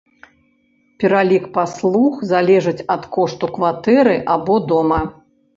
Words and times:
Пералік 1.01 1.43
паслуг 1.57 2.13
залежыць 2.31 2.83
ад 2.97 3.07
кошту 3.19 3.45
кватэры 3.59 4.17
або 4.39 4.61
дома. 4.73 5.01